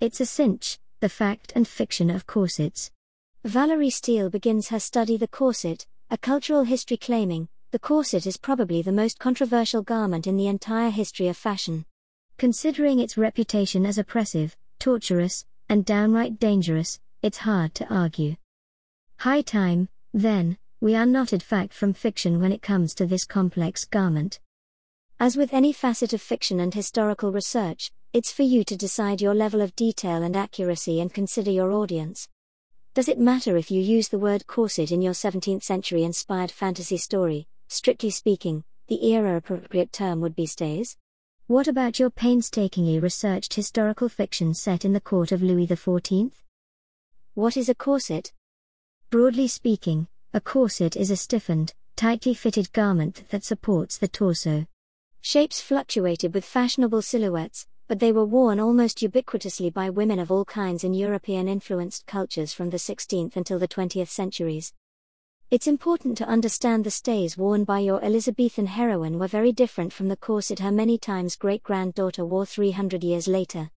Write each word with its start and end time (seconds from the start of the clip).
It's 0.00 0.20
a 0.20 0.26
cinch, 0.26 0.78
the 1.00 1.08
fact 1.08 1.52
and 1.56 1.66
fiction 1.66 2.08
of 2.08 2.24
corsets. 2.24 2.92
Valerie 3.44 3.90
Steele 3.90 4.30
begins 4.30 4.68
her 4.68 4.78
study 4.78 5.16
The 5.16 5.26
Corset, 5.26 5.88
a 6.08 6.16
cultural 6.16 6.62
history 6.62 6.96
claiming, 6.96 7.48
the 7.72 7.80
corset 7.80 8.24
is 8.24 8.36
probably 8.36 8.80
the 8.80 8.92
most 8.92 9.18
controversial 9.18 9.82
garment 9.82 10.28
in 10.28 10.36
the 10.36 10.46
entire 10.46 10.90
history 10.90 11.26
of 11.26 11.36
fashion. 11.36 11.84
Considering 12.36 13.00
its 13.00 13.18
reputation 13.18 13.84
as 13.84 13.98
oppressive, 13.98 14.56
torturous, 14.78 15.44
and 15.68 15.84
downright 15.84 16.38
dangerous, 16.38 17.00
it's 17.20 17.38
hard 17.38 17.74
to 17.74 17.92
argue. 17.92 18.36
High 19.16 19.42
time, 19.42 19.88
then, 20.14 20.58
we 20.80 20.94
unknotted 20.94 21.42
fact 21.42 21.74
from 21.74 21.92
fiction 21.92 22.40
when 22.40 22.52
it 22.52 22.62
comes 22.62 22.94
to 22.94 23.06
this 23.06 23.24
complex 23.24 23.84
garment. 23.84 24.38
As 25.18 25.36
with 25.36 25.52
any 25.52 25.72
facet 25.72 26.12
of 26.12 26.22
fiction 26.22 26.60
and 26.60 26.72
historical 26.72 27.32
research, 27.32 27.90
it's 28.12 28.32
for 28.32 28.42
you 28.42 28.64
to 28.64 28.76
decide 28.76 29.20
your 29.20 29.34
level 29.34 29.60
of 29.60 29.76
detail 29.76 30.22
and 30.22 30.34
accuracy 30.34 31.00
and 31.00 31.12
consider 31.12 31.50
your 31.50 31.72
audience. 31.72 32.28
Does 32.94 33.08
it 33.08 33.18
matter 33.18 33.56
if 33.56 33.70
you 33.70 33.82
use 33.82 34.08
the 34.08 34.18
word 34.18 34.46
corset 34.46 34.90
in 34.90 35.02
your 35.02 35.12
17th 35.12 35.62
century 35.62 36.04
inspired 36.04 36.50
fantasy 36.50 36.96
story? 36.96 37.48
Strictly 37.68 38.10
speaking, 38.10 38.64
the 38.86 39.06
era 39.12 39.36
appropriate 39.36 39.92
term 39.92 40.20
would 40.20 40.34
be 40.34 40.46
stays. 40.46 40.96
What 41.46 41.68
about 41.68 41.98
your 41.98 42.08
painstakingly 42.08 42.98
researched 42.98 43.54
historical 43.54 44.08
fiction 44.08 44.54
set 44.54 44.84
in 44.86 44.94
the 44.94 45.00
court 45.00 45.30
of 45.30 45.42
Louis 45.42 45.66
XIV? 45.66 46.32
What 47.34 47.56
is 47.56 47.68
a 47.68 47.74
corset? 47.74 48.32
Broadly 49.10 49.48
speaking, 49.48 50.08
a 50.32 50.40
corset 50.40 50.96
is 50.96 51.10
a 51.10 51.16
stiffened, 51.16 51.74
tightly 51.94 52.32
fitted 52.32 52.72
garment 52.72 53.24
that 53.28 53.44
supports 53.44 53.98
the 53.98 54.08
torso. 54.08 54.66
Shapes 55.20 55.60
fluctuated 55.60 56.32
with 56.32 56.44
fashionable 56.44 57.02
silhouettes, 57.02 57.66
but 57.88 57.98
they 57.98 58.12
were 58.12 58.24
worn 58.24 58.60
almost 58.60 58.98
ubiquitously 58.98 59.72
by 59.72 59.88
women 59.88 60.18
of 60.18 60.30
all 60.30 60.44
kinds 60.44 60.84
in 60.84 60.92
European 60.92 61.48
influenced 61.48 62.06
cultures 62.06 62.52
from 62.52 62.68
the 62.68 62.76
16th 62.76 63.34
until 63.34 63.58
the 63.58 63.66
20th 63.66 64.08
centuries. 64.08 64.74
It's 65.50 65.66
important 65.66 66.18
to 66.18 66.28
understand 66.28 66.84
the 66.84 66.90
stays 66.90 67.38
worn 67.38 67.64
by 67.64 67.78
your 67.78 68.04
Elizabethan 68.04 68.66
heroine 68.66 69.18
were 69.18 69.26
very 69.26 69.52
different 69.52 69.94
from 69.94 70.08
the 70.08 70.16
corset 70.16 70.58
her 70.58 70.70
many 70.70 70.98
times 70.98 71.36
great 71.36 71.62
granddaughter 71.62 72.26
wore 72.26 72.44
300 72.44 73.02
years 73.02 73.26
later. 73.26 73.70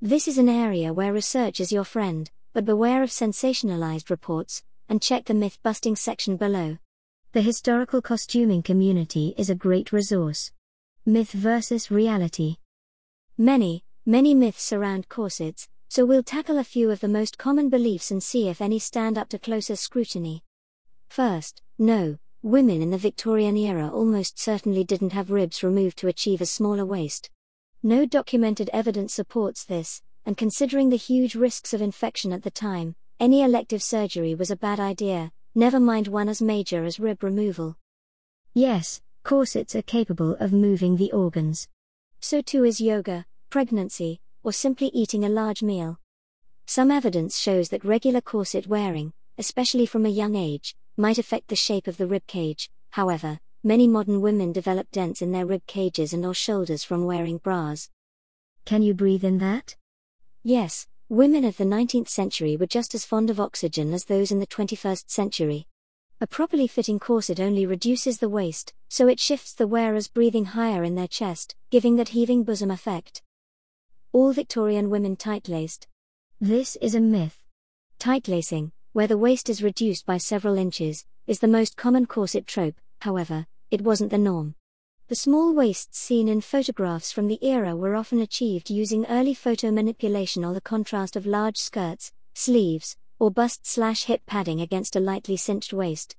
This 0.00 0.28
is 0.28 0.38
an 0.38 0.48
area 0.48 0.92
where 0.92 1.12
research 1.12 1.58
is 1.58 1.72
your 1.72 1.82
friend, 1.82 2.30
but 2.52 2.64
beware 2.64 3.02
of 3.02 3.10
sensationalized 3.10 4.08
reports, 4.08 4.62
and 4.88 5.02
check 5.02 5.24
the 5.24 5.34
myth 5.34 5.58
busting 5.64 5.96
section 5.96 6.36
below. 6.36 6.78
The 7.32 7.42
historical 7.42 8.00
costuming 8.00 8.62
community 8.62 9.34
is 9.36 9.50
a 9.50 9.56
great 9.56 9.92
resource. 9.92 10.52
Myth 11.04 11.32
versus 11.32 11.90
reality. 11.90 12.58
Many, 13.38 13.84
many 14.06 14.34
myths 14.34 14.62
surround 14.62 15.10
corsets, 15.10 15.68
so 15.88 16.06
we'll 16.06 16.22
tackle 16.22 16.56
a 16.56 16.64
few 16.64 16.90
of 16.90 17.00
the 17.00 17.08
most 17.08 17.36
common 17.36 17.68
beliefs 17.68 18.10
and 18.10 18.22
see 18.22 18.48
if 18.48 18.62
any 18.62 18.78
stand 18.78 19.18
up 19.18 19.28
to 19.28 19.38
closer 19.38 19.76
scrutiny. 19.76 20.42
First, 21.10 21.60
no, 21.78 22.16
women 22.42 22.80
in 22.80 22.88
the 22.88 22.96
Victorian 22.96 23.54
era 23.58 23.90
almost 23.92 24.38
certainly 24.38 24.84
didn't 24.84 25.12
have 25.12 25.30
ribs 25.30 25.62
removed 25.62 25.98
to 25.98 26.08
achieve 26.08 26.40
a 26.40 26.46
smaller 26.46 26.86
waist. 26.86 27.28
No 27.82 28.06
documented 28.06 28.70
evidence 28.72 29.12
supports 29.12 29.66
this, 29.66 30.00
and 30.24 30.38
considering 30.38 30.88
the 30.88 30.96
huge 30.96 31.34
risks 31.34 31.74
of 31.74 31.82
infection 31.82 32.32
at 32.32 32.42
the 32.42 32.50
time, 32.50 32.96
any 33.20 33.42
elective 33.42 33.82
surgery 33.82 34.34
was 34.34 34.50
a 34.50 34.56
bad 34.56 34.80
idea, 34.80 35.30
never 35.54 35.78
mind 35.78 36.08
one 36.08 36.30
as 36.30 36.40
major 36.40 36.86
as 36.86 36.98
rib 36.98 37.22
removal. 37.22 37.76
Yes, 38.54 39.02
corsets 39.24 39.76
are 39.76 39.82
capable 39.82 40.36
of 40.36 40.54
moving 40.54 40.96
the 40.96 41.12
organs. 41.12 41.68
So 42.20 42.40
too 42.40 42.64
is 42.64 42.80
yoga, 42.80 43.26
pregnancy, 43.50 44.20
or 44.42 44.52
simply 44.52 44.88
eating 44.88 45.24
a 45.24 45.28
large 45.28 45.62
meal. 45.62 45.98
Some 46.66 46.90
evidence 46.90 47.38
shows 47.38 47.68
that 47.68 47.84
regular 47.84 48.20
corset 48.20 48.66
wearing, 48.66 49.12
especially 49.38 49.86
from 49.86 50.04
a 50.04 50.10
young 50.10 50.34
age, 50.34 50.76
might 50.96 51.18
affect 51.18 51.48
the 51.48 51.56
shape 51.56 51.86
of 51.86 51.96
the 51.96 52.06
rib 52.06 52.26
cage. 52.26 52.70
However, 52.90 53.38
many 53.62 53.86
modern 53.86 54.20
women 54.20 54.52
develop 54.52 54.90
dents 54.90 55.22
in 55.22 55.32
their 55.32 55.46
rib 55.46 55.66
cages 55.66 56.12
and 56.12 56.24
or 56.24 56.34
shoulders 56.34 56.84
from 56.84 57.04
wearing 57.04 57.38
bras. 57.38 57.90
Can 58.64 58.82
you 58.82 58.94
breathe 58.94 59.24
in 59.24 59.38
that? 59.38 59.76
Yes, 60.42 60.86
women 61.08 61.44
of 61.44 61.56
the 61.56 61.64
19th 61.64 62.08
century 62.08 62.56
were 62.56 62.66
just 62.66 62.94
as 62.94 63.04
fond 63.04 63.30
of 63.30 63.38
oxygen 63.38 63.92
as 63.92 64.04
those 64.04 64.32
in 64.32 64.40
the 64.40 64.46
21st 64.46 65.10
century. 65.10 65.66
A 66.18 66.26
properly 66.26 66.66
fitting 66.66 66.98
corset 66.98 67.38
only 67.38 67.66
reduces 67.66 68.18
the 68.18 68.30
waist, 68.30 68.72
so 68.88 69.06
it 69.06 69.20
shifts 69.20 69.52
the 69.52 69.66
wearer's 69.66 70.08
breathing 70.08 70.46
higher 70.46 70.82
in 70.82 70.94
their 70.94 71.06
chest, 71.06 71.54
giving 71.68 71.96
that 71.96 72.08
heaving 72.08 72.42
bosom 72.42 72.70
effect. 72.70 73.22
All 74.12 74.32
Victorian 74.32 74.88
women 74.88 75.16
tight 75.16 75.46
laced. 75.46 75.86
This 76.40 76.76
is 76.76 76.94
a 76.94 77.02
myth. 77.02 77.44
Tight 77.98 78.28
lacing, 78.28 78.72
where 78.94 79.06
the 79.06 79.18
waist 79.18 79.50
is 79.50 79.62
reduced 79.62 80.06
by 80.06 80.16
several 80.16 80.56
inches, 80.56 81.04
is 81.26 81.40
the 81.40 81.48
most 81.48 81.76
common 81.76 82.06
corset 82.06 82.46
trope, 82.46 82.80
however, 83.02 83.46
it 83.70 83.82
wasn't 83.82 84.10
the 84.10 84.16
norm. 84.16 84.54
The 85.08 85.16
small 85.16 85.52
waists 85.52 85.98
seen 85.98 86.30
in 86.30 86.40
photographs 86.40 87.12
from 87.12 87.28
the 87.28 87.44
era 87.44 87.76
were 87.76 87.94
often 87.94 88.20
achieved 88.20 88.70
using 88.70 89.04
early 89.04 89.34
photo 89.34 89.70
manipulation 89.70 90.46
or 90.46 90.54
the 90.54 90.62
contrast 90.62 91.14
of 91.14 91.26
large 91.26 91.58
skirts, 91.58 92.10
sleeves, 92.32 92.96
or 93.18 93.30
bust 93.30 93.66
slash 93.66 94.04
hip 94.04 94.22
padding 94.26 94.60
against 94.60 94.96
a 94.96 95.00
lightly 95.00 95.36
cinched 95.36 95.72
waist. 95.72 96.16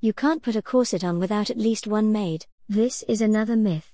You 0.00 0.12
can't 0.12 0.42
put 0.42 0.56
a 0.56 0.62
corset 0.62 1.04
on 1.04 1.18
without 1.18 1.50
at 1.50 1.58
least 1.58 1.86
one 1.86 2.10
maid. 2.10 2.46
This 2.68 3.02
is 3.04 3.20
another 3.20 3.56
myth. 3.56 3.92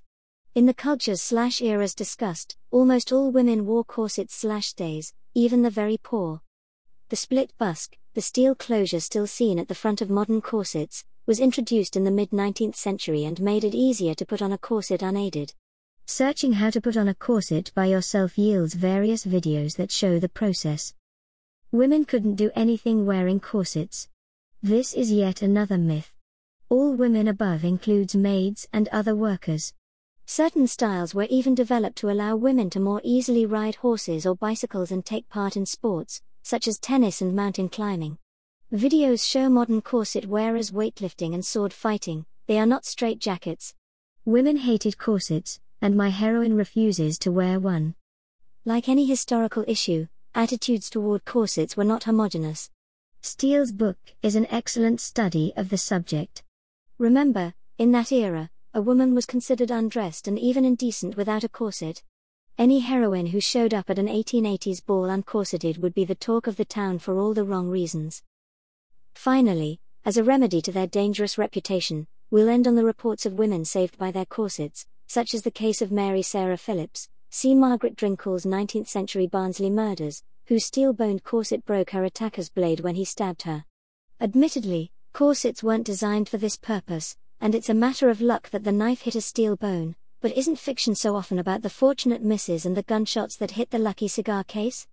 In 0.54 0.66
the 0.66 0.74
cultures 0.74 1.20
slash 1.20 1.60
eras 1.60 1.94
discussed, 1.94 2.56
almost 2.70 3.12
all 3.12 3.30
women 3.30 3.66
wore 3.66 3.84
corsets 3.84 4.34
slash 4.34 4.68
stays, 4.68 5.12
even 5.34 5.62
the 5.62 5.70
very 5.70 5.98
poor. 5.98 6.40
The 7.08 7.16
split 7.16 7.52
busk, 7.58 7.96
the 8.14 8.22
steel 8.22 8.54
closure 8.54 9.00
still 9.00 9.26
seen 9.26 9.58
at 9.58 9.68
the 9.68 9.74
front 9.74 10.00
of 10.00 10.08
modern 10.08 10.40
corsets, 10.40 11.04
was 11.26 11.40
introduced 11.40 11.96
in 11.96 12.04
the 12.04 12.10
mid 12.10 12.30
19th 12.30 12.76
century 12.76 13.24
and 13.24 13.40
made 13.40 13.64
it 13.64 13.74
easier 13.74 14.14
to 14.14 14.24
put 14.24 14.40
on 14.40 14.52
a 14.52 14.58
corset 14.58 15.02
unaided. 15.02 15.52
Searching 16.06 16.54
how 16.54 16.70
to 16.70 16.80
put 16.80 16.96
on 16.96 17.08
a 17.08 17.14
corset 17.14 17.72
by 17.74 17.86
yourself 17.86 18.38
yields 18.38 18.74
various 18.74 19.26
videos 19.26 19.76
that 19.76 19.90
show 19.90 20.18
the 20.18 20.28
process. 20.28 20.94
Women 21.72 22.04
couldn't 22.04 22.36
do 22.36 22.52
anything 22.54 23.06
wearing 23.06 23.40
corsets. 23.40 24.08
This 24.62 24.94
is 24.94 25.10
yet 25.10 25.42
another 25.42 25.76
myth. 25.76 26.12
All 26.68 26.94
women 26.94 27.26
above 27.26 27.64
includes 27.64 28.14
maids 28.14 28.68
and 28.72 28.86
other 28.88 29.16
workers. 29.16 29.74
Certain 30.26 30.68
styles 30.68 31.12
were 31.12 31.26
even 31.28 31.56
developed 31.56 31.96
to 31.98 32.08
allow 32.08 32.36
women 32.36 32.70
to 32.70 32.80
more 32.80 33.00
easily 33.02 33.46
ride 33.46 33.76
horses 33.76 34.24
or 34.24 34.36
bicycles 34.36 34.92
and 34.92 35.04
take 35.04 35.28
part 35.28 35.56
in 35.56 35.66
sports, 35.66 36.22
such 36.42 36.68
as 36.68 36.78
tennis 36.78 37.20
and 37.20 37.34
mountain 37.34 37.68
climbing. 37.68 38.18
Videos 38.72 39.28
show 39.28 39.48
modern 39.48 39.82
corset 39.82 40.26
wearers 40.26 40.70
weightlifting 40.70 41.34
and 41.34 41.44
sword 41.44 41.72
fighting, 41.72 42.26
they 42.46 42.60
are 42.60 42.66
not 42.66 42.84
straight 42.84 43.18
jackets. 43.18 43.74
Women 44.24 44.56
hated 44.56 44.98
corsets, 44.98 45.58
and 45.82 45.96
my 45.96 46.10
heroine 46.10 46.56
refuses 46.56 47.18
to 47.20 47.32
wear 47.32 47.58
one. 47.58 47.96
Like 48.64 48.88
any 48.88 49.04
historical 49.04 49.64
issue, 49.66 50.06
attitudes 50.36 50.90
toward 50.90 51.24
corsets 51.24 51.78
were 51.78 51.84
not 51.84 52.04
homogenous. 52.04 52.68
Steele's 53.22 53.72
book 53.72 53.96
is 54.22 54.36
an 54.36 54.46
excellent 54.50 55.00
study 55.00 55.50
of 55.56 55.70
the 55.70 55.78
subject. 55.78 56.42
Remember, 56.98 57.54
in 57.78 57.90
that 57.92 58.12
era, 58.12 58.50
a 58.74 58.82
woman 58.82 59.14
was 59.14 59.24
considered 59.24 59.70
undressed 59.70 60.28
and 60.28 60.38
even 60.38 60.66
indecent 60.66 61.16
without 61.16 61.42
a 61.42 61.48
corset. 61.48 62.02
Any 62.58 62.80
heroine 62.80 63.28
who 63.28 63.40
showed 63.40 63.72
up 63.72 63.88
at 63.88 63.98
an 63.98 64.08
1880s 64.08 64.84
ball 64.84 65.08
uncorseted 65.08 65.78
would 65.78 65.94
be 65.94 66.04
the 66.04 66.14
talk 66.14 66.46
of 66.46 66.56
the 66.56 66.66
town 66.66 66.98
for 66.98 67.18
all 67.18 67.32
the 67.32 67.44
wrong 67.44 67.70
reasons. 67.70 68.22
Finally, 69.14 69.80
as 70.04 70.18
a 70.18 70.24
remedy 70.24 70.60
to 70.60 70.70
their 70.70 70.86
dangerous 70.86 71.38
reputation, 71.38 72.06
we'll 72.30 72.50
end 72.50 72.66
on 72.66 72.74
the 72.74 72.84
reports 72.84 73.24
of 73.24 73.38
women 73.38 73.64
saved 73.64 73.96
by 73.96 74.10
their 74.10 74.26
corsets, 74.26 74.86
such 75.06 75.32
as 75.32 75.42
the 75.42 75.50
case 75.50 75.80
of 75.80 75.90
Mary 75.90 76.20
Sarah 76.20 76.58
Phillips, 76.58 77.08
See 77.38 77.54
Margaret 77.54 77.96
Driscoll's 77.96 78.46
19th 78.46 78.88
century 78.88 79.26
Barnsley 79.26 79.68
murders, 79.68 80.22
whose 80.46 80.64
steel 80.64 80.94
boned 80.94 81.22
corset 81.22 81.66
broke 81.66 81.90
her 81.90 82.02
attacker's 82.04 82.48
blade 82.48 82.80
when 82.80 82.94
he 82.94 83.04
stabbed 83.04 83.42
her. 83.42 83.66
Admittedly, 84.22 84.90
corsets 85.12 85.62
weren't 85.62 85.84
designed 85.84 86.30
for 86.30 86.38
this 86.38 86.56
purpose, 86.56 87.14
and 87.42 87.54
it's 87.54 87.68
a 87.68 87.74
matter 87.74 88.08
of 88.08 88.22
luck 88.22 88.48
that 88.48 88.64
the 88.64 88.72
knife 88.72 89.02
hit 89.02 89.16
a 89.16 89.20
steel 89.20 89.54
bone, 89.54 89.94
but 90.22 90.34
isn't 90.34 90.58
fiction 90.58 90.94
so 90.94 91.14
often 91.14 91.38
about 91.38 91.60
the 91.60 91.68
fortunate 91.68 92.22
misses 92.22 92.64
and 92.64 92.74
the 92.74 92.82
gunshots 92.84 93.36
that 93.36 93.50
hit 93.50 93.68
the 93.68 93.78
lucky 93.78 94.08
cigar 94.08 94.42
case? 94.42 94.84